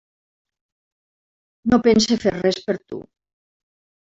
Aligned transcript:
No 1.73 1.79
pense 1.89 2.19
fer 2.25 2.35
res 2.39 2.59
per 2.71 2.79
tu. 2.81 3.01